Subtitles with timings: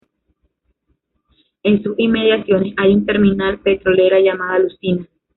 [1.61, 5.07] En sus inmediaciones hay una terminal petrolera llamada Lucina.